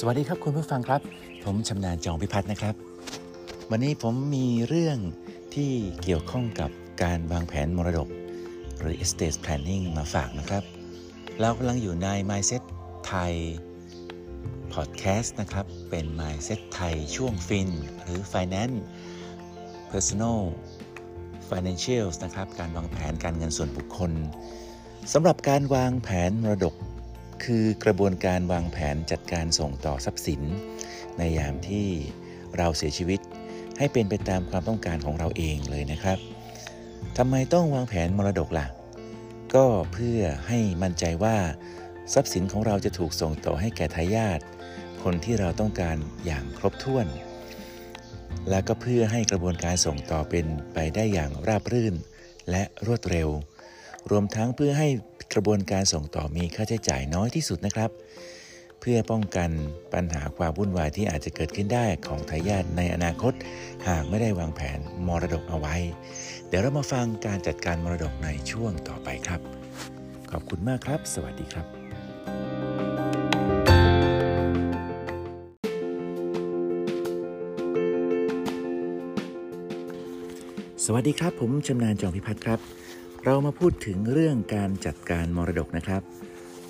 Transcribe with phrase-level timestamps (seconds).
[0.00, 1.00] สวัสดีครับคุณผู้ฟังครับ
[1.44, 2.74] ผมชำนาญจองพิพัฒน์นะครับ
[3.70, 4.98] วันนี้ผมมีเรื่อง
[5.54, 5.72] ที่
[6.02, 6.70] เกี่ยวข้องกับ
[7.02, 8.08] การวางแผนมรดก
[8.80, 10.62] หรือ estate planning มาฝากนะครับ
[11.40, 12.62] เรากำลังอยู่ใน mindset
[13.06, 13.32] ไทย
[14.74, 17.68] podcast นะครับ เป็น mindset ไทยช่วงฟิน
[18.02, 18.78] หรือ finance
[19.90, 20.40] personal
[21.50, 24.12] financials นะครับ การวางแผนการเงินส่วนบุคคล
[25.12, 26.74] สำหรับการวางแผนมรดก
[27.44, 30.42] คือกระบวนการวางแผนจัดการส่งต่อทรัพย์สิน
[31.18, 31.88] ในยามที่
[32.56, 33.20] เราเสียชีวิต
[33.78, 36.18] ให้เป็นไปตามความต้องการของเราเองเลยนะครับ
[37.16, 38.66] ทำไมต้องวางแผนมรดกละ่ะ
[39.54, 41.36] ก็เพื่อให้มั่นใจว่า
[42.14, 44.40] ทรัพย์สินของเราจะถูกส่งต่อให้แก่ทายาท
[45.02, 45.96] คนที่เราต้องการ
[46.26, 47.06] อย่างครบถ้วน
[48.50, 51.94] และก็เพื่อให้กระบวนการส่งต่อเป็นไปได้อย่างราบรื่น
[52.50, 53.28] และรวดเร็ว
[54.10, 54.88] รวมทั้งเพื่อให้
[55.32, 57.90] กระบวนการส่งต่อมีค่าใช้จ่ายน้อยที่สุดนะครับ
[58.80, 59.50] เพื่อป้องกัน
[59.94, 63.32] ปัญหาความวุ่นวายที่อาจจะเกิดขึ้นได้ของทายาทในอนาคต
[63.88, 65.76] หากไม่ได้วางแผนมรดกเอาไว้
[66.48, 69.40] เดี๋ยวเรามาฟังการจัดการมรดกในช่วงต่อไปครับ
[70.30, 71.66] ขอบคุณมากครับ สวัสดีครับ
[80.84, 82.60] สวัสดีครับ ผมชำนาญจองพิพัฒน์ครับ
[83.24, 86.02] เรามาพูดถึงเรื่องการจัดการมรดกนะครับ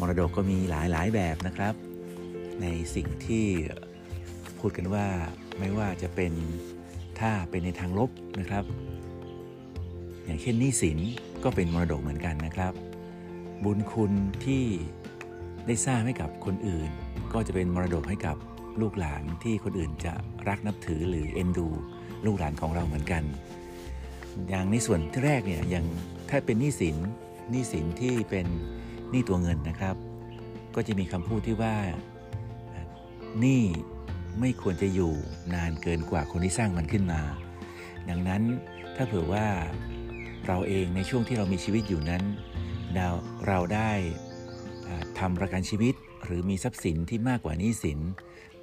[0.00, 1.74] มรดกก็มีหลายหลายแบบนะครับ
[2.62, 3.46] ในสิ่งที่
[4.58, 5.06] พูดกันว่า
[5.58, 6.32] ไม่ว่าจะเป็น
[7.20, 8.10] ถ้าเป็นในทางลบ
[8.40, 8.64] นะครับ
[10.24, 10.98] อย่างเช่นหนี้สิน
[11.44, 12.72] ก็เป็นมรดกเหมือนกันนะครับ
[13.64, 14.12] บุญคุณ
[14.44, 14.64] ที่
[15.66, 16.90] ได้สร้างให้กับคนอื่น
[17.32, 18.36] ก็จะเป็นมรดกให้กับ
[18.80, 20.12] ลูกหลานที่คนอื่นจะ
[20.48, 21.68] รักนับถือหรือเอ็นดู
[22.26, 23.22] ลูกหลานของเราเหมือนกัน
[24.48, 25.86] อย่างในส่วนที่แรกเนี่ยอย่าง
[26.28, 26.96] ถ้าเป็นหนี้สิน
[27.50, 28.46] หนี้สินที่เป็น
[29.10, 29.96] หนี้ตัวเงินนะครับ
[30.74, 31.76] ก็จะมีคำพูดที่ว่า
[33.40, 33.62] หนี้
[34.40, 35.12] ไม่ควรจะอยู่
[35.54, 37.20] นานเกินกว่าคนที่สร้างมันขึ้นมา
[38.08, 38.42] ดังนั้น
[38.96, 39.46] ถ้าเผื่อว่า
[40.46, 42.22] เราเองในช่วงที่เรามีชีวิตอยู่นั้น
[42.94, 43.08] เรา
[43.48, 43.92] เราได้
[45.18, 45.94] ทำประกันชีวิต
[46.24, 48.00] หรือมีทรัพย์สินที่มากกว่านี้สิน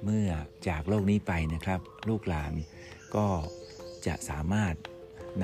[0.04, 0.28] เมื่อ
[0.68, 2.52] จากโลกนี้ไปนะครับ ลูกหลาน
[3.14, 3.26] ก็
[4.06, 4.74] จะสามารถ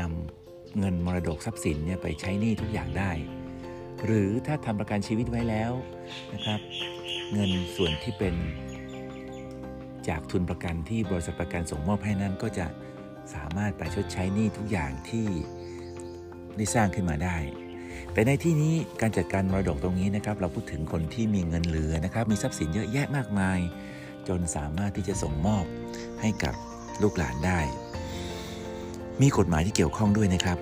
[0.00, 3.10] นำเงินมรดกทรัพย์สินเนี่ยไปใช้หนี้ทุกอย่างได้
[4.04, 5.72] หรือถ้าทำประกันชีวิตไว้แล้ว
[6.34, 6.60] นะครับ
[7.32, 8.34] เงินส่วนที่เป็น
[10.08, 12.66] จากทุนประกันที่บริษัทประกันส่งมอบให้นั้นก็จะ
[13.34, 15.26] สามารถไปชดใช้หนี้ทุกอย่างที่
[16.56, 17.36] ได้สร้างขึ้นมาได้
[18.12, 23.58] แต่ในที่นี้การจัดการมรดกตรงนี้นะครับ เราพูดถึงคนที่มีเงินเหลือนะครับ มีทรัพย์สินเยอะแยะมากมาย
[24.28, 25.64] จนสามารถที่จะส่งมอบ
[26.20, 26.54] ให้กับ
[27.02, 27.60] ลูกหลานได้
[29.20, 30.58] มีกฎหมายที่เกี่ยวข้องด้วยนะครับ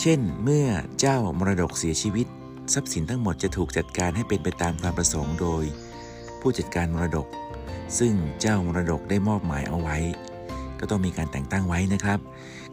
[0.00, 0.66] เช่น เมื่อ
[1.00, 2.26] เจ้ามรดกเสียชีวิต
[2.74, 5.64] ทรัพย์สินทั้งหมดจะถูกจัดการให้เป็นไปตามความประสงค์โดย
[6.40, 7.26] ผู้จัดการมรดก
[7.98, 9.96] ซึ่งเจ้ามรดกได้มอบหมายเอาไว้
[10.80, 12.18] ก็ต้องมีการแต่งตั้งไว้นะครับ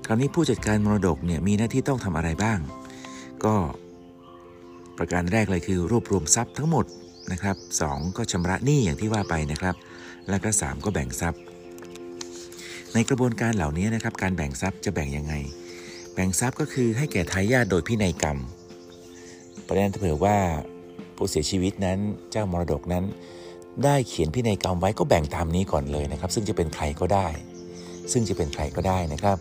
[0.05, 2.59] คราวนี้ผู้จัดการมรดกเนี่ยมีหน้าที่ต้องทำอะไรบ้าง
[3.45, 3.55] ก็
[4.97, 6.85] ประการแรกเลยคือรวบรวมทรัพย์ทั้งหมด
[7.31, 7.83] นะครับส
[8.17, 9.75] ก็ชำระหนี้อย่างที่ว่าไปนะครับ
[10.29, 11.41] และก็ 3 ก็แบ่งทรัพย์
[12.99, 15.33] ในกระบวนการเหล่านี้นะครับการแบ่งทรัพย์จะแบ่งยังไง
[16.13, 18.37] แบ่งทรัพย์ก็คือให้แก่ทายาทโดยพินัยกรรม
[19.67, 20.37] ประเด็นเผื่อว่า
[21.15, 21.99] ผู้เสียชีวิตนั้น
[22.31, 23.03] เจ้ามรดกนั้น
[23.83, 27.27] ได้เขียนพินัยกรรมไว้ก็แบ่งตามนี้ก่อนเลยนะครับ ซึ่งจะเป็นใครก็ได้
[28.11, 29.37] ซึ่งจะเป็นใครก็ได้นะครับ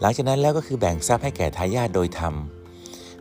[0.00, 2.34] หลังจากนั้นแล้วก็คือแบ่งทรัพย์ให้แก่ทายาทโดยธรรม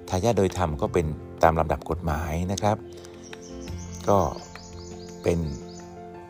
[0.10, 1.06] ทายาทโดยธรรมก็เป็น
[1.44, 2.78] ตามลำดับกฎหมายนะครับ
[4.10, 4.20] ก็
[5.24, 5.40] เป็น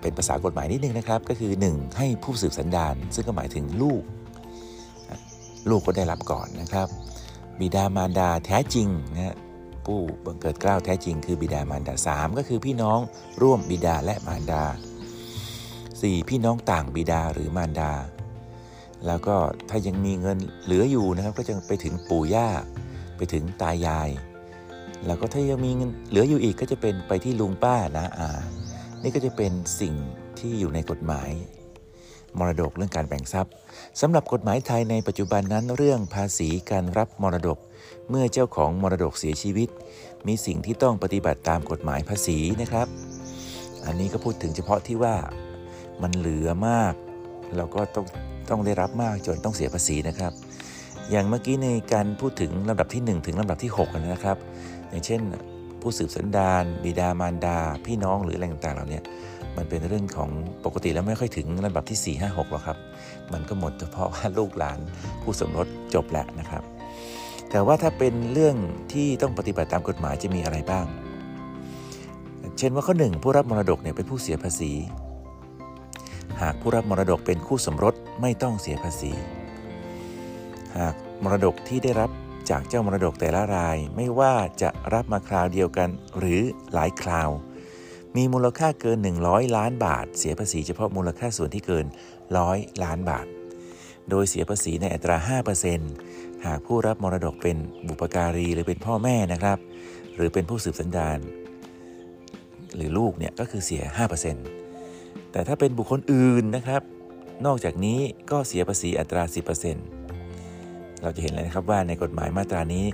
[0.04, 1.98] เป็นภาษากฎหมายนิดนึงนะครับ ก็คือ 1.
[1.98, 4.04] ให้ผู้สืบสันดานซึ่งก็หมายถึงลูก
[5.70, 6.88] ลูกก็ได้รับก่อนนะครับ
[7.60, 9.36] บิดามารดาแท้จริงนะ
[9.86, 13.00] ผู้บังเกิดเกล้าแท้จริงคือบิดามารดา 3 ก็คือพี่น้อง
[13.42, 14.64] ร่วมบิดาและมารดา
[15.68, 16.30] 4.
[16.30, 17.92] พี่น้องต่างบิดาหรือมารดา
[19.08, 19.36] แล้วก็
[19.70, 22.48] ถ้ายังมีเงินเหลืออยู่นะครับก็จะไปถึงปู่ย่า
[23.18, 24.10] ไปถึงตายาย
[25.08, 28.40] แล้วก็ถ้ายังมีเงินเหลืออยู่อีกก็จะเป็นไปที่ลุงป้านะอา
[29.04, 29.94] นี่ก็จะเป็นสิ่ง
[30.40, 31.30] ที่อยู่ในกฎหมาย
[32.38, 33.54] มรดกเรื่องการแบ่งทรัพย์
[34.02, 37.58] สำหรับกฎหมายไทยในปัจจุบันนั้นเรื่องภาษีการรับมรดก
[38.10, 39.70] เมื่อเจ้าของมรดกเสียชีวิต
[40.28, 42.88] มีสิ่งที่ต้องปฏิบัติตามกฎหมายภาษีนะครับ
[43.86, 45.16] อันนี้ก็พูดถึงเฉพาะที่ว่า
[46.02, 46.94] มันเหลือมาก
[47.56, 48.06] เราก็ต้อง
[48.50, 50.32] ต้องได้รับมากจนต้องเสียภาษีนะครับ
[51.12, 54.38] อย่างเมื่อกี้ในการพูดถึงลำดับที่ 1 ถึงลำดับที่ 6 นะครับ
[54.90, 55.22] อย่างเช่น
[55.84, 59.00] ผู้สืบสันดานบิดามารดา พี่น้องหรืออะไรต่างๆเหล่านี้
[59.58, 60.30] มันเป็นเรื่องของ
[60.66, 62.78] ปกติแล้วไม่ค่อยถึงลำดับที่ 4 5 6หรอกครับ
[63.34, 64.80] มันก็หมดเฉพาะว่าลูกหลาน
[65.22, 66.64] ผู้สมรสจบแล้วนะครับ
[67.50, 68.56] แต่ว่าถ้าเป็นเรื่อง
[68.94, 70.86] ที่ต้องปฏิบัติตามกฎหมายจะมีอะไรบ้าง
[72.58, 74.72] เช่นว่าข้อหนึ่งผู้รับมรดกเนี่ยเป็นผู้เสียภาษี
[76.42, 79.12] หากผู้รับมรดกเป็นคู่สมรสไม่ต้องเสียภาษี
[80.78, 82.10] หากมรดกที่ได้รับ
[82.50, 86.42] จากเจ้ามรดกแต่ละรายไม่ว่าจะรับมาคราวเดียวกันหรือ
[86.74, 87.30] หลายคราว
[88.16, 91.86] มีมูลค่าเกิน 100 ล้านบาท เสียภาษีเฉพาะมูลค่าส่วนที่เกิน
[92.34, 93.26] 100 ล้านบาท
[94.10, 95.18] โดยเสียภาษีในอัตรา
[95.82, 97.58] 5%หากผู้รับมรดกเป็น
[97.88, 99.58] บุปการีหรือเป็นพ่อแม่นะครับ
[100.16, 101.20] หรือเป็นผู้สืบสันดาน
[102.76, 103.84] หรือลูกเนี่ยก็คือเสีย
[104.58, 106.82] 5%แต่ถ้าเป็นบุคคลอื่นนะครับ
[107.46, 108.00] นอกจากนี้
[108.32, 109.24] ก็เสียภาษีอัตรา
[109.68, 110.03] 10%
[111.04, 112.86] เราจะเห็นเลยนะครับว่าในกฎหมายมาตรานี้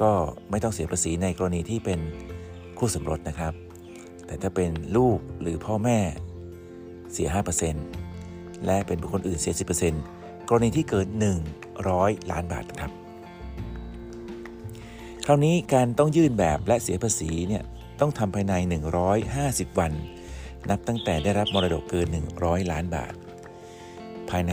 [0.00, 0.10] ก็
[0.50, 2.00] ไม่ต้องเสียภาษีในกรณีที่เป็น
[2.78, 3.52] คู่สมรสนะครับ
[4.26, 5.98] แต่ถ้าเป็นลูกหรือพ่อแม่
[7.12, 7.28] เสีย
[7.96, 9.54] 5%และเป็นบุคคลอื่นเสีย
[10.00, 11.08] 10%กรณีที่เกิน
[11.68, 12.92] 100 ล้านบาทครับ
[15.26, 17.62] คราวนี้การต้องยื่นแบบและเสียภาษีเนี่ย
[18.00, 18.54] ต้องทำภายใน
[19.16, 19.92] 150 วัน
[20.70, 22.06] นับตั้งแต่ได้รับมรดกเกิน
[22.38, 23.12] 100 ล้านบาท
[24.30, 24.50] ภายใน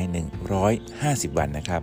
[0.70, 1.82] 150 วันนะครับ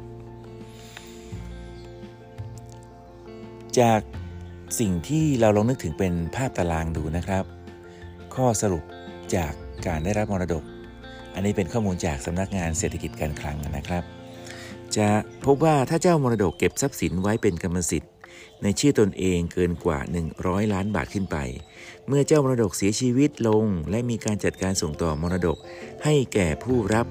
[3.81, 4.01] จาก
[4.81, 7.45] สิ่งที่เราลองนึกถึงเป็นภาพตารางดูนะครับ
[8.35, 8.85] ข้อสรุป
[9.37, 9.53] จาก
[9.87, 10.65] การได้รับมรดก
[11.35, 14.03] อันนี้เป็นข้อมูลจากสำนักงานเศรษฐกิจการคลังนะครับ
[14.97, 15.09] จะ
[15.45, 18.13] พบว่าถ้าเจ้ามรดกเก็บทรัพย์สินไว้เป็นกรรมสิทธิ์
[18.63, 19.99] ในชื่อตนเองเกินกว่า
[20.37, 21.37] 100 ล้านบาทขึ้นไป
[22.07, 25.57] เมื่อเจ้ามรดกเสียชีวิตลง และมีการจัดการส่งต่อมรดก
[26.05, 27.07] ให้แก่ผู้รับ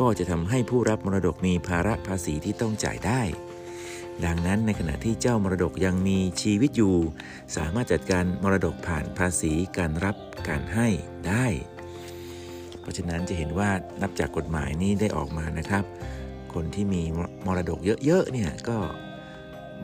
[0.00, 3.20] ก็จะทำให้ผู้รับมรดกมีภาระภาษีที่ต้องจ่ายได้
[4.24, 6.94] ดังนั้นในขณะที่เจ้ามรดกยังมีชีวิตอยู่
[7.56, 10.16] สามารถจัดการมรดกผ่านภาษีการรับ
[10.48, 10.88] การให้
[11.28, 11.46] ได้
[12.80, 13.70] เพราะฉะนั้นจะเห็นว่า
[14.02, 15.84] นับจากกฎหมายนี้ได้ออกมานะครับ
[16.54, 17.02] คนที่มี
[17.46, 18.78] มรดกเยอะๆเนี่ยก็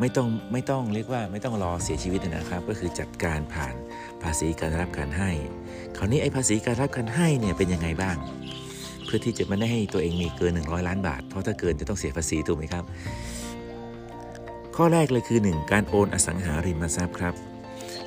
[0.01, 3.75] ไม่ต้องไม่ต้องเรียกว่าไม่ต้องรอเสียชีวิตนะครับ ก็คือจัดการผ่าน
[4.23, 5.31] ภาษีการรับการให้
[5.97, 8.17] คราวนี้ไอ้ภาษีการรับการให้เนี่ยเป็นยังไงบ้าง
[9.05, 12.85] เพื่อที่จะไม่ได้ให้ตัวเองมีเกิน 100 ล้านบาท เพราะถ้าเกินจะต้องเสียภาษีถูกไหมครับ
[14.81, 17.35] ข้อแรกเลยคือ 1 การโอนอสังหาริมทรัพย์ครับ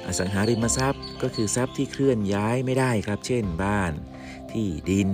[0.07, 3.91] อสังหาริมทรัพย์ก็คือทรัพย์ที่เคลื่อนย้ายไม่ได้ครับ เช่นบ้าน
[4.51, 5.09] ที่ดิน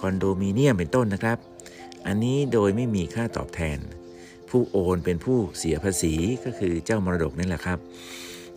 [0.00, 1.38] คอนโดมิเนียมเป็นต้นนะครับ
[2.06, 3.78] อันนี้โดยไม่มีค่าตอบแทน
[4.50, 6.14] ผู้โอนเป็นผู้เสียภาษี
[6.44, 7.78] ก็คือเจ้ามรดกนี่แหละครับ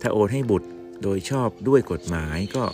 [0.00, 0.68] ถ้าโอนให้บุตร
[1.02, 2.64] โดยชอบด้วยกฎหมายก็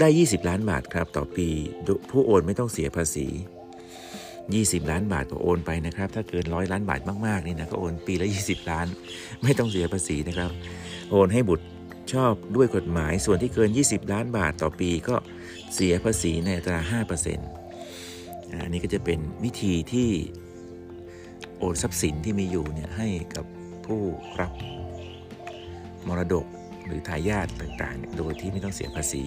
[0.00, 1.48] ได้ 20 ล้านบาทครับต่อปี
[2.10, 3.26] ผู้โอนไม่ต้องเสียภาษี
[4.50, 8.86] 20 ล้านบาทก็โอนไปนะครับ ถ้าเกินร้อยล้านบาทมากๆนี่นะก็โอนปีละ 20 ล้าน
[9.42, 10.50] ไม่ต้องเสียภาษีนะครับ
[11.10, 11.66] โอนให้บุตร
[12.12, 15.16] ชอบด้วยกฎหมายส่วนที่เกิน 20 ล้านบาทต่อปีก็
[15.74, 16.80] เสียภาษีในอัตรา
[17.70, 20.10] 5%อันนี้ก็จะเป็นวิธีที่
[21.58, 23.44] โอนทรัพย์สินที่มีอยู่เนี่ยให้กับ
[23.86, 24.02] ผู้
[24.40, 24.52] รับ
[26.06, 26.46] มรดก
[26.86, 29.22] หรือทายาทต่างๆ โดยที่ไม่ต้องเสียภาษี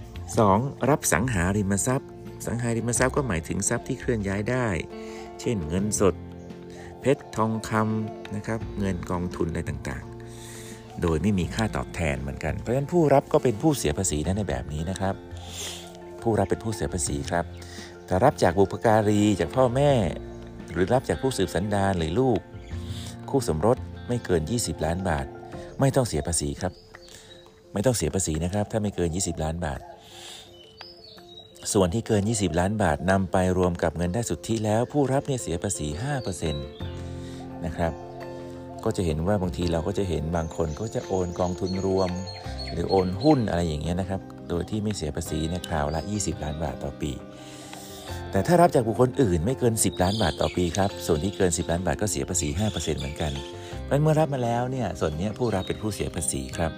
[0.00, 0.90] 2.
[0.90, 2.11] รับสังหาริมทรัพย์
[2.46, 4.66] สังหาริมทรัพย์ก็หมายถึงทรัพย์ที่เคลื่อนย้ายได้
[5.40, 6.14] เช่นเงินสด
[7.00, 15.14] เพชรทองคำนะครับ เงินกองทุนอะไรต่างๆ โดยไม่มีค่าตอบแทนเหมือนกัน เพราะฉะนั้นผู้รับก็เป็นผู้เสียภาษีนั่นในแบบนี้นะครับ
[16.22, 17.44] ผู้รับเป็นผู้เสียภาษีครับ
[18.06, 19.92] แต่รับจากบุพการีจากพ่อแม่
[20.72, 22.40] หรือรับจากผู้สืบสันดานหรือลูก
[23.30, 23.76] คู่สมรส
[24.08, 25.26] ไม่เกิน 20 ล้านบาท
[25.80, 26.72] ไม่ต้องเสียภาษีครับ
[27.72, 29.80] ไม่ต้องเสียภาษีนะครับ ถ้าไม่เกิน 20 ล้านบาท
[31.72, 35.86] ส่วนที่เกิน 20 ล้านบาทนำไปรวมกับเงินได้สุทธิแล้วผู้รับเนี่ยเสียภาษี
[36.54, 37.92] 5%นะครับ
[38.84, 42.10] ก็จะเห็นว่าบางทีเราก็จะเห็นบางคนก็จะโอนกองทุนรวม
[42.72, 47.12] หรือโอนหุ้นอะไรอย่างเงี้ยนะครับ โดยที่ไม่เสียภาษีเนี่ยคราวละ 20 ล้านบาทต่อปี
[48.30, 53.32] แต่ถ้ารับจากบุคคลอื่นไม่เกิน 10 ล้านบาทต่อปีครับ ส่วนที่เกิน 10 ล้านบาทก็เสียภาษี 5%เหมือนกัน
[53.84, 56.72] เพราะเมื่อรับมาแล้วเนี่ยส่วนนี้ผู้รับเป็นผู้เสียภาษีครับ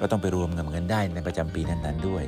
[0.00, 2.24] ก็ต้องไปรวมกับเงินได้ในประจำปีนั้นๆด้วย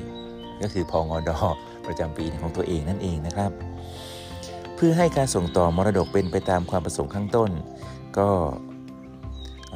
[0.61, 1.51] ก็คือพองอดอ
[1.87, 3.51] ประจำปีของตัวเองนั่นเองนะครับ
[4.75, 7.49] เพื่อให้การส่งต่อมรดกเป็นไปตามความประสงค์ข้างต้น
[8.17, 8.29] ก็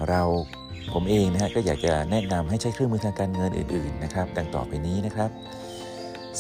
[0.10, 0.22] เรา
[0.94, 5.30] ผมเองนะฮะก็อยากจะแนะนำให้ใช้เครื่องมือทางการเงินอื่น ๆ นะครับ ดังต่อไปนี้นะครับ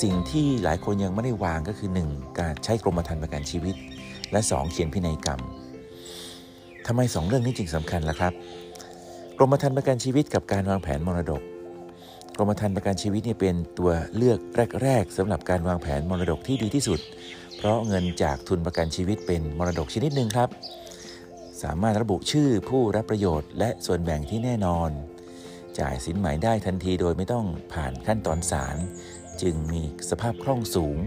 [0.01, 2.39] สิ่งที่หลายคนยังไม่ได้วางก็คือ 1.
[2.39, 3.75] การใช้กรมธรรม์ประกันชีวิต
[4.31, 4.71] และ 2.
[4.71, 5.39] เขียนพินัยกรรม
[6.87, 8.33] ทำไม 2 เรื่องนี้จึงสำคัญล่ะครับ
[9.37, 11.41] กรมธรรม์ประกันชีวิตกับการวางแผนมรดก
[12.39, 14.39] รมธรรม์ประกันชีวิตนี่เป็นตัวเลือก
[14.83, 16.99] แรก ๆสำหรับการวางแผนมรดกที่ดีที่สุด
[17.57, 20.49] เพราะเงินจากทุนประกันชีวิตเป็นมรดกชนิดหนึ่งครับ
[21.63, 24.89] สามารถระบุชื่อผู้รับประโยชน์และส่วนแบ่งที่แน่นอน
[25.79, 28.77] จ่ายสินไหมได้ทันทีโดยไม่ต้องผ่านขั้นตอนศาล
[29.41, 30.97] จึงมีสภาพคล่องสูง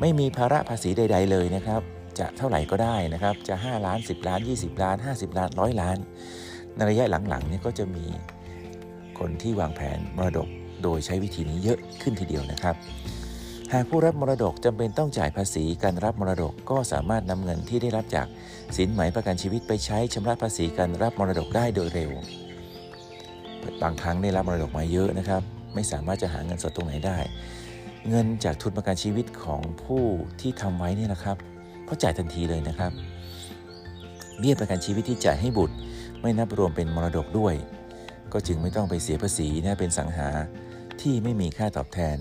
[0.00, 1.82] ไม่มีภาระภาษีใด ๆ เลยนะครับ
[2.18, 5.96] จะเท่าไหร่ก็ได้นะครับ จะ 5 ล้าน 10 ล้าน 20 ล้าน 50 ล้านร้อยล้าน
[6.76, 8.04] ในระยะหลังๆเนี่ยก็จะมี
[9.18, 10.48] คนที่วางแผนมรดก
[10.82, 12.76] โดยใช้วิธีนี้เยอะขึ้นทีเดียวนะครับ
[13.72, 18.26] หากผู้รับมรดกจำเป็นต้องจ่ายภาษีการรับมรดกก็สามารถนำเงินที่ได้รับจาก
[18.76, 22.10] สินไหมประกันชีวิตไปใช้ชำระภาษีการรับมรดกได้โดยเร็ว
[23.82, 25.42] บางครั้งได้รับมรดกมาเยอะนะครับ
[25.74, 27.18] ไม่สามารถจะหาเงินสดตรงไหนได้
[28.08, 30.04] เงินจากทุนประกันชีวิตของผู้
[30.40, 31.36] ที่ทำไว้นี่นะครับ
[31.86, 32.92] เขาจ่ายทันทีเลยนะครับ
[34.38, 35.76] เบี้ยประกันชีวิตที่จ่ายให้บุตร
[36.20, 37.54] ไม่นับรวมเป็นมรดกด้วย
[38.32, 40.28] ก็จึงไม่ต้องไปเสียภาษีนะเป็นสังหา
[41.00, 42.16] ที่ไม่มีค่าตอบแทน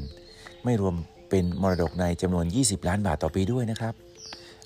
[0.64, 0.96] ไม่รวม
[1.30, 3.94] เป็นมรดกในจำนวน 20 ล้านบาทต่อปีด้วยนะครับ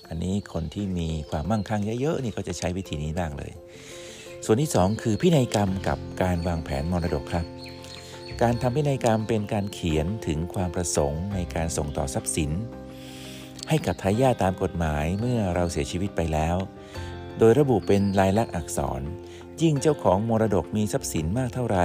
[0.08, 3.52] อันนี้คนที่มีความมั่งคั่งเยอะๆนี่ก็จะใช้วิธีนี้บ้างเลย
[4.44, 7.46] ส่วนที่ 2 คือพินัยกรรมกับการวางแผนมรดกครับ
[8.42, 12.50] การทำพินัยกรรมเป็นการเขียนถึงความประสงค์ในการส่งต่อทรัพย์สิน
[13.68, 16.56] ให้กับทายาทตามกฎหมายเมื่อเราเสียชีวิตไปแล้ว
[17.38, 19.00] โดยระบุเป็นลายลักษณ์อักษร
[19.62, 21.78] ยิ่งเจ้าของมรดกมีทรัพย์สินมากเท่าไร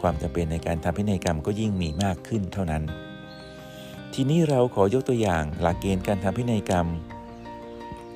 [0.00, 2.82] ความจำเป็นในการทำพินัยกรรมก็ยิ่งมีมากขึ้นเท่านั้น
[4.14, 6.86] ทีนี้เราขอยกตัวอย่างหลักเกณฑ์การทำพินัยกรรม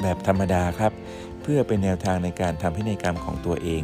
[0.03, 0.93] แบบธรรมดาครับ
[1.43, 3.83] เพื่อเป็นแนวทางในการทำพินัยกรรมของตัวเอง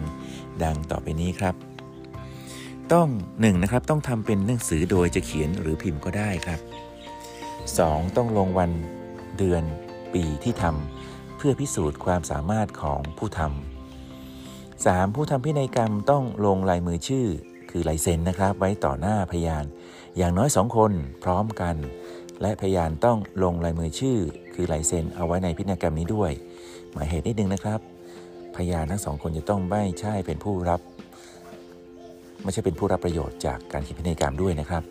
[0.62, 1.54] ดังต่อไปนี้ครับ
[2.92, 6.60] ต้อง1นะครับต้องทำเป็นหนังสือโดยจะเขียนหรือพิมพ์ก็ได้ครับ
[7.38, 8.16] 2.
[8.16, 8.70] ต้องลงวัน
[9.38, 9.62] เดือน
[10.14, 13.75] ปีที่ทำเพื่อพิสูจน์ความสามารถของผู้ทำ
[14.85, 15.14] 3.
[15.14, 17.26] ผู้ทำพินัยกรรมต้องลงลายมือชื่อ
[17.71, 19.64] คือลายเซ็นนะครับ ไว้ต่อหน้าพยาน
[20.16, 20.92] อย่างน้อยสองคน
[21.25, 21.76] พร้อมกัน
[22.42, 24.18] และพยานต้องลงลายมือชื่อ
[24.54, 26.33] คือลายเซ็นเอาไว้ในพินัยกรรมนี้ด้วย
[26.92, 27.80] หมายเหตุนิดนึงนะครับ
[28.56, 30.80] พยานทั้งสองคนจะต้องไม่ใช่เป็นผู้รับ
[32.42, 34.83] ไม่ใช่เป็นผู้รับประโยชน์จากการเขียนพินัยกรรมด้วยนะครับ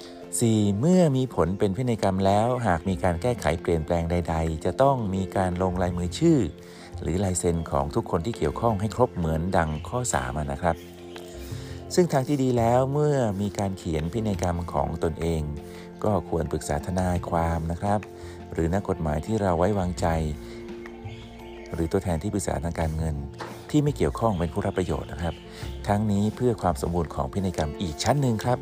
[0.00, 0.80] 4.
[0.80, 6.38] เมื่อมีผลเป็นพินัยกรรมแล้ว หากมีการแก้ไขเปลี่ยนแปลงใด ๆ จะต้องมีการลงลายมือชื่อ
[7.02, 10.76] หรือลายเซ็นของทุกคนที่เกี่ยวข้องให้ครบเหมือนดังข้อ3นะครับ
[11.94, 15.42] ซึ่งทางที่ดีแล้วเมื่อมีการเขียนพินัยกรรมของตนเอง
[16.04, 18.00] ก็ควรปรึกษาทนายความนะครับ
[18.52, 20.06] หรือนักกฎหมายที่เราไว้วางใจ
[21.74, 23.16] หรือตัวแทนที่ปรึกษาทางการเงิน
[23.70, 25.34] ที่ไม่เกี่ยวข้องเป็นผู้รับประโยชน์นะครับ
[25.88, 28.58] ทั้งนี้เพื่อความสมบูรณ์ของพินัยกรรมอีกชั้นหนึ่งครับ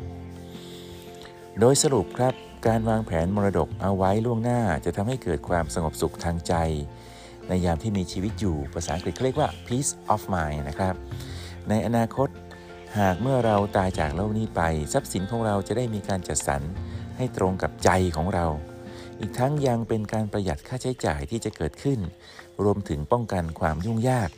[1.59, 2.33] โดยสรุปครับ
[2.67, 6.53] การวางแผนมรดกเอาไว้ล่วงหน้าจะทำให้เกิดความสงบสุขทางใจ
[7.47, 10.95] ในยามที่มีชีวิตอยู่ภาษาอังกฤษเขาเรียกว่า peace of mind นะครับ
[11.69, 12.29] ในอนาคต
[12.99, 14.61] หากเมื่อเราตายจากโลกนี้ไป
[14.93, 16.61] ทรัพย์สินของเราจะได้มีการจัดสรร
[17.17, 18.45] ให้ตรงกับใจของเรา
[19.19, 21.99] อีกทั้งยังเป็นการประหยัดค่าใช้จ่ายที่จะเกิดขึ้น
[22.63, 24.29] รวมถึงป้องกันความยุ่งยาก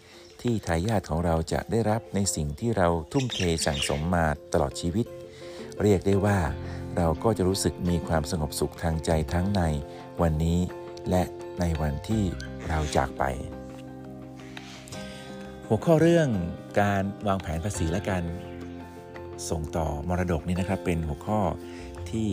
[0.41, 5.05] ที่ทายาทของเราจะได้รับในสิ่งที่เราทุ่มเทสั่งสมมาตลอดชีวิต
[5.81, 6.39] เรียกได้ว่า
[6.97, 9.61] เราก็จะรู้สึกมีความสงบสุขทางใจทั้งใน
[10.21, 10.59] วันนี้
[11.09, 11.23] และ
[11.59, 12.23] ในวันที่
[12.67, 13.23] เราจากไป
[15.67, 16.27] หัวข้อเรื่อง
[16.81, 18.23] การวางแผนภาษีและการ
[19.49, 21.39] ส่งต่อมรดกนี่นะครับ เป็นหัวข้อ
[22.11, 22.29] ที่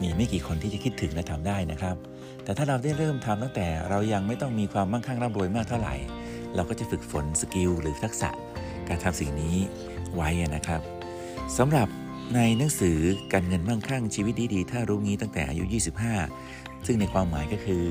[0.00, 1.96] มีไม่กี่คนที่จะคิดถึงและทำได้นะครับ
[2.44, 5.94] แต่ถ้าเราได้เริ่มทำตั้งแต่เรายังไม่ต้องมีความมั่งคั่งร่ำรวยมากเท่าไหร่
[6.54, 8.30] เราก็จะฝึกฝนสกิลหรือทักษะ
[8.88, 9.56] การทำสิ่งนี้
[10.14, 10.80] ไว้นะครับ
[11.58, 11.88] สำหรับ
[12.34, 12.98] ในหนังสือ
[13.32, 15.64] การเงินมั่งคั่งชีวิตดีๆ ถ้ารู้งี้ตั้งแต่อายุ
[16.24, 17.84] 25 ซึ่งในความหมายก็คือ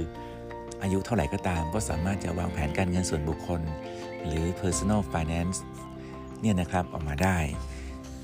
[0.82, 3.62] อายุเท่าไหร่ก็ตาม ก็สามารถจะวางแผนการเงินส่วนบุคคล
[4.26, 5.58] หรือ personal finance
[6.42, 7.38] เนี่ยนะครับออกมาได้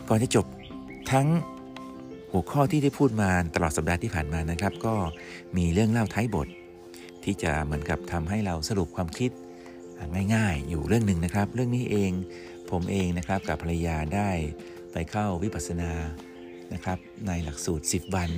[0.10, 0.46] ก่อนจะจบ
[1.12, 1.28] ทั้ง
[2.32, 4.96] หัวข้อที่ได้พูดมาตลอดสัปดาห์ที่ผ่านมานะครับ ก็
[5.58, 6.48] มีเรื่องเล่าท้ายบท
[7.24, 9.32] ที่จะเหมือนกับทำให้เราสรุปความคิด
[10.34, 12.12] ง่ายๆ อยู่เรื่องหนึ่งนะครับ เรื่องนี้เอง
[12.72, 14.30] ผมเองนะครับกับภรรยาได้
[14.92, 15.92] ไปเข้าวิปัสสนา
[16.74, 16.98] นะครับ
[17.28, 18.30] ในหลักสูตร 10 วัน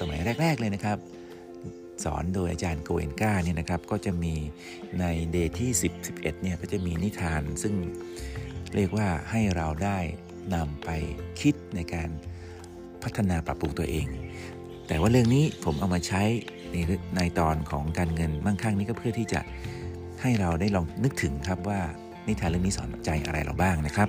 [0.00, 0.98] สมัยแรก ๆ เลยนะครับ
[2.04, 4.34] สอนโดยอาจารย์โกเอนก้าเนี่ยนะครับก็จะมี
[5.00, 7.74] ในเดย์ที่ 10 11เนี่ยก็จะมีนิทาน ซึ่ง
[8.74, 9.98] เรียกว่าให้เราได้
[10.54, 10.90] นำไป
[11.40, 12.10] คิดในการ
[13.02, 14.06] พัฒนาปรับปรุงตัวเอง
[14.88, 16.22] แต่ว่าเรื่องนี้ผมเอามาใช้
[16.72, 16.76] ใน
[17.16, 19.40] ในตอนของการเงินมั่งคั่งนี้ก็เพื่อที่จะ
[20.22, 21.80] ให้เราได้ลองนึกถึงครับว่า
[22.28, 24.08] นิทานเรื่องนี้สอนใจอะไรเราบ้างนะครับ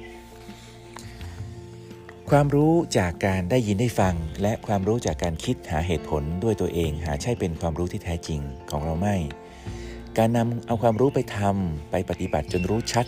[2.31, 8.39] ความรู้จากการได้ยินได้ฟัง และความรู้จากการคิดหาเหตุผลด้วยตัวเองหาใช่เป็นความรู้ที่แท้จริง
[8.69, 9.15] ของเราไม่
[10.17, 13.05] การนำเอาความรู้ไปทำไปปฏิบัติจนรู้ชัด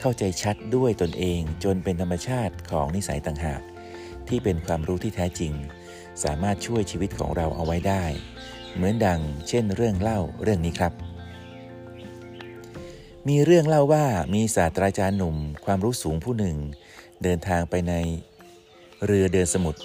[0.00, 3.60] เข้าใจชัดด้วยตนเอง จนเป็นธรรมชาติของนิสัยต่างหาก
[4.28, 5.52] ที่เป็นความรู้ที่แท้จริง
[6.24, 8.04] สามารถช่วยชีวิตของเราเอาไว้ได้
[8.74, 10.92] เหมือนดังเช่นเรื่องเล่าเรื่องนี้ครับ
[13.28, 16.58] มีเรื่องเล่าว่ามีศาสตราจารย์หนุ่ม ความรู้สูงผู้หนึ่ง
[17.22, 17.94] เดินทางไปใน
[19.06, 19.80] เรือเดินสมุทร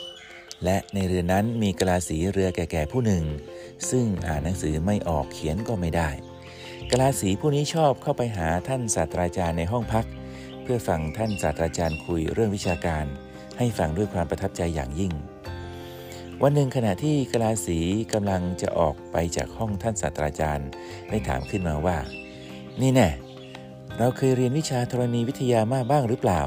[0.66, 3.24] และในเรือนั้นมีกลาสีเรือแก่ๆผู้หนึ่ง
[3.90, 6.10] ซึ่งอ่านหนังสือไม่ออกเขียนก็ไม่ได้
[6.92, 10.06] กลาสีผู้นี้ชอบเข้าไปหาท่านศาสตราจารย์ในห้องพัก
[10.64, 13.06] เพื่อฟังท่านศาสตราจารย์คุยเรื่องวิชาการ
[13.58, 15.14] ให้ฟังด้วยความประทับใจอย่างยิ่ง
[16.44, 17.80] วันหนึ่งขณะที่กลาสี
[18.14, 20.70] กำลังจะออกไปจากห้องท่านศาสตราจารย์
[21.10, 21.98] ได้ถามขึ้นมาว่า
[22.82, 23.10] นี่แน่
[23.98, 26.42] เราเคยเรียนวิชาธรณีวิทยามาบ้างหรือเปล่า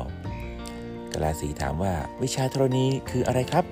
[1.14, 3.64] กลาสีถามว่าวิชาธรณีคืออะไรครับ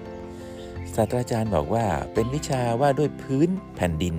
[0.94, 4.16] ศาสตราจารย์บอกว่าเป็นวิชาว่าด้วยพื้นแผ่นดิน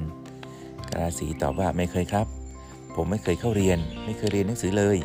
[0.92, 2.28] กลาสีตอบว่าไม่เคยครับ
[2.96, 4.98] ผมไม่เคยเข้าเรียน ไม่เคยเรียนหนังสือเลย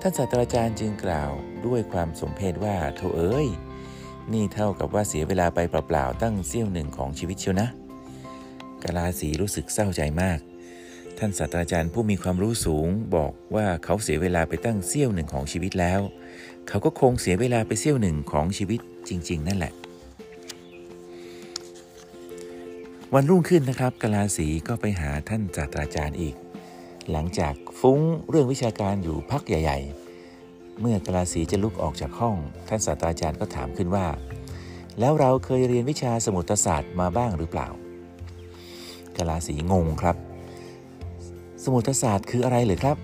[0.00, 1.30] ท่านศาสตราจารย์จึงกล่าว
[1.66, 3.48] ด้วยความสมเพชว่าโธเอ้ย
[4.32, 7.68] นี่เท่ากับว่าเสียเวลาไปเปล่าๆตั้งเสี้ยวหนึ่งของชีวิตเชียวนะ
[8.82, 10.38] กลาสีรู้สึกเศร้าใจมาก
[11.18, 16.00] ท่านศาสตราจารย์ผู้มีความรู้สูงบอกว่าเขาเสียเวลาไปตั้งเสี้ยวหนึ่งของชีวิตแล้ว
[16.68, 19.72] เขาก็คงเสียเวลาไปเสี้ยวหนึ่งของชีวิตจริง ๆ นั่นแหละ
[23.14, 26.34] วันรุ่งขึ้นนะครับกลาสีก็ไปหาท่านศาสตราจารย์อีก
[27.10, 29.78] หลังจากฟุ้งเรื่องวิชาการอยู่พักใหญ่
[30.28, 32.36] ๆ เมื่อกลาสีจะลุกออกจากห้อง
[32.68, 34.06] ท่านศาสตราจารย์ก็ถามขึ้นว่า
[35.00, 37.68] แล้วเราเคยเรียนวิชาสมุทรศาสตร์มาบ้างหรือเปล่า
[39.16, 40.16] กลาสีงงครับ
[41.64, 42.96] สมุทรศาสตร์คืออะไรหรือครับ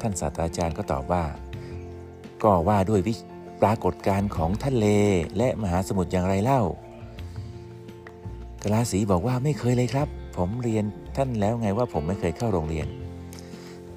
[0.00, 1.24] ท่านศาสตราจารย์ก็ตอบว่า
[2.44, 3.14] ก็ว่าด้วยวิ
[3.62, 4.86] ปรากฏการณ์ของทะเล
[5.36, 6.62] และมหาสมุทรอย่างไรเล่า
[8.62, 10.84] กลาสีบอกว่าไม่เคยเลยครับ ผมเรียน
[11.16, 12.86] ท่านแล้วไงว่าผมไม่เคยเข้าโรงเรียน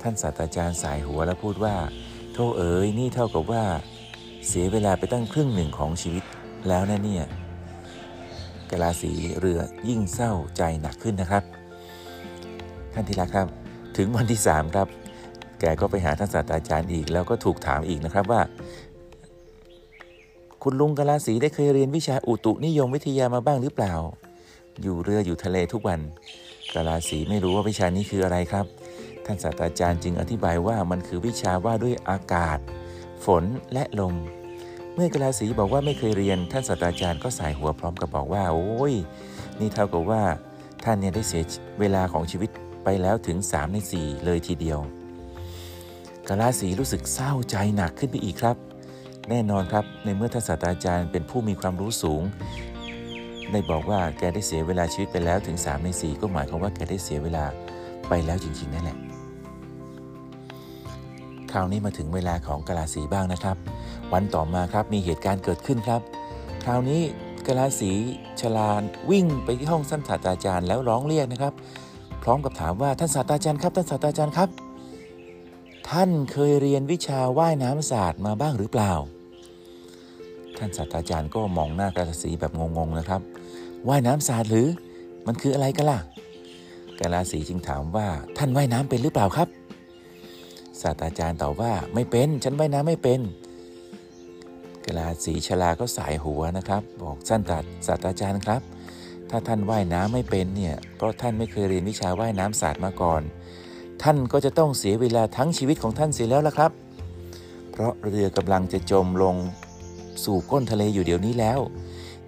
[0.02, 1.76] ท่านศาสตราจารย์สายหัวแล้วพูดว่า
[2.34, 3.64] โธ่เอ๋ยนี่เท่ากับว่า
[4.48, 6.24] เสียเวลาไปตั้งครึ่งหนึ่งของชีวิต
[6.68, 7.26] แล้วนะเนี่ย
[8.72, 11.44] กลาสีเรือยิ่งเศร้าใจหนักขึ้นนะครับ
[12.94, 13.48] ท่านที่รักครับ
[13.98, 14.88] ถึงวันที่สามครับ
[15.60, 18.42] แกก็ไปหาท่านศาสตราจารย์อีก แล้วก็ถูกถามอีกนะครับว่า
[20.64, 23.94] คุณลุงกะลาสีได้เคยเรียนวิชาอุตุนิยมวิทยามาบ้างหรือเปล่า
[24.82, 26.00] อยู่เรืออยู่ทะเลทุกวัน
[26.76, 28.66] กะลาสีไม่รู้ว่าวิชานี้คืออะไรครับ
[29.26, 32.60] ท่านศาสตราจารย์จึงอธิบายว่ามันคือวิชาว่าด้วยอากาศ
[33.26, 34.16] ฝนและลม
[34.94, 38.94] เมื่อกะลาสีบอกว่าไม่เคยเรียน ท่านศาสตราจารย์ก็สายหัวพร้อมกับบอกว่า โอ้ย
[39.60, 40.22] นี่เท่ากับว่า
[40.84, 41.44] ท่านเนี่ยได้เสีย
[41.80, 42.50] เวลาของชีวิต
[42.84, 44.80] ไปแล้วถึง 3 ใน 4 เลยทีเดียว
[46.30, 48.56] กลาสีรู้สึกเศร้าใจหนักขึ้นไปอีกครับ
[49.30, 52.22] แน่นอนครับในเมื่อท่านศาสตราจารย์เป็นผู้มีความรู้สูง
[53.52, 57.46] ได้บอกว่าแกได้เสียเวลาชีวิตไปแล้วถึง 3 ใน 4 ก็หมายความว่าแกได้เสียเวลา
[58.10, 58.98] ไปแล้วจริงๆนั่นแหละ
[61.52, 63.58] คราวนี้มาถึงเวลาของกลาสีบ้างนะครับ
[64.14, 66.02] วันต่อมาครับมีเหตุการณ์เกิดขึ้นครับ
[66.64, 67.02] คราวนี้
[67.48, 67.92] กลาสี
[68.40, 71.54] ชลานวิ่งไปที่ห้องท่านศาสตราจารย์แล้วร้องเรียกนะครับ
[72.24, 74.65] พร้อมกับถามว่าท่านศาสตราจารย์ครับท่านศาสตราจารย์ครับ
[75.90, 78.92] ท่านเคยเรียนวิชาว่ายน้ำศาสตร์มาบ้างหรือเปล่า
[80.58, 83.22] ท่านศาสตราจารย์ก็มองหน้ากลาสีแบบงงๆนะครับ
[83.88, 84.68] ว่ายน้ำศาสตร์หรือ
[85.28, 86.00] มันคืออะไรกันล่ะ
[87.00, 89.48] กาลาสีจึงถามว่าท่านว่ายน้ำเป็นหรือเปล่าครับ
[90.82, 93.20] ศาสตราจารย์ตอบว่าไม่เป็น ฉันว่ายน้ำไม่เป็น
[94.86, 98.62] กาลาสีชลาก็สายหัวนะครับ บอกท่านจัดศาสตราจารย์ครับ
[99.30, 103.22] ถ้าท่านว่ายน้ำไม่เป็นเนี่ย เพราะท่านไม่เคยเรียนวิชาว่ายน้ำศาสตร์มาก่อน
[104.04, 106.72] ท่านก็จะต้องเสียเวลาทั้งชีวิตของท่านเสียแล้วล่ะครับ
[107.72, 109.36] เพราะเรือกำลังจะจมลง
[110.24, 111.60] สู่ก้นทะเลอยู่เดี๋ยวนี้แล้ว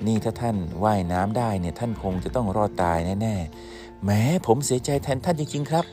[0.06, 5.86] นี่ถ้าท่านว่ายน้ำได้เนี่ยท่านคงจะต้องรอดตายแน่ๆแม้ผมเสียใจแทนท่านจริงๆครับ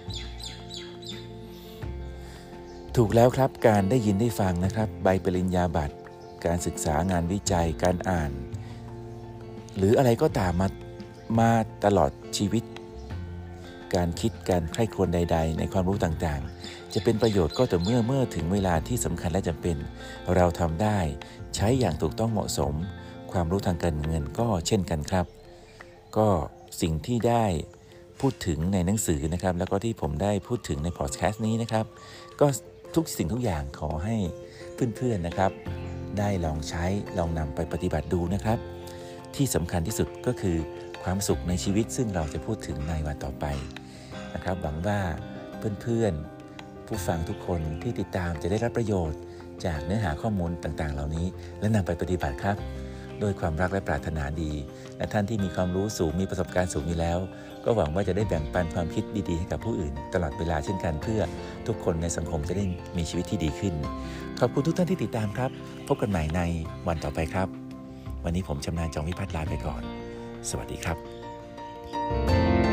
[2.97, 5.97] ถูกแล้วครับการได้ยินได้ฟังนะครับ ใบปริญญาบัตร
[6.45, 8.33] การศึกษางานวิจัยการอ่าน
[9.77, 10.69] หรืออะไรก็ตามมา
[11.39, 11.51] มา
[11.85, 12.65] ตลอดชีวิต
[13.97, 19.77] การคิดการใคร่ครวญใด ๆ ในความรู้ต่างๆ จะเป็นประโยชน์ก็แต่เมื่อเมื่อถึงเวลาที่สำคัญและจำเป็น
[20.35, 20.99] เราทำได้
[21.57, 22.75] ใช้อย่างถูกต้องเหมาะสม
[23.33, 25.27] ความรู้ทางการเงินก็เช่นกันครับ
[26.17, 26.29] ก็
[26.81, 27.45] สิ่งที่ได้
[28.21, 31.87] พูดถึงในหนังสือนะครับ แล้วก็ที่ผมได้พูดถึงในพอดแคสต์นี้นะครับ
[32.41, 32.47] ก็
[32.95, 34.17] ทุกสิ่งทุกอย่างขอให้
[34.75, 35.51] เพื่อนๆนะครับ
[36.19, 36.85] ได้ลองใช้
[37.19, 38.59] ลองนำไปปฏิบัติดูนะครับ
[39.37, 40.57] ที่สำคัญที่สุดก็คือ
[41.05, 43.45] ความสุขในชีวิตซึ่งเราจะพูดถึงในวันต่อไป
[44.35, 44.99] นะครับหวังว่า
[45.83, 49.21] เพื่อนๆ ผู้ฟังทุกคนที่ติดตามจะได้รับประโยชน์
[49.65, 51.27] จากเนื้อหาข้อมูลต่างๆ เหล่านี้
[51.61, 52.57] และนำไปปฏิบัติครับ
[53.21, 54.53] โดยความรักและปรารถนาดี
[54.99, 57.19] และท่านที่มีความรู้สูงมีประสบการณ์สูงอยู่แล้ว
[57.65, 61.21] ก็หวังว่าจะได้แบ่งปันความคิดดีๆ ให้กับผู้อื่น ตลอดเวลาเช่นกันเพื่อ
[61.67, 62.65] ทุกคนในสังคมจะได้
[62.97, 63.75] มีชีวิตที่ดีขึ้น
[64.41, 65.51] ขอบคุณทุกท่านที่ติดตามครับ
[65.89, 66.41] พบกันใหม่ใน
[66.89, 67.49] วันต่อไปครับ
[68.25, 70.04] วันนี้ผมชำนาญจองวิพัฒน์ลาไปก่อน
[70.51, 72.64] สวัสดีครับ